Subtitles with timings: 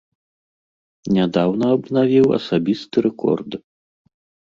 [1.17, 3.51] Нядаўна абнавіў асабісты рэкорд.